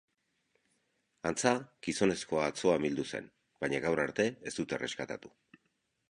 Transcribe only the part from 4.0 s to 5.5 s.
arte ez dute erreskatatu.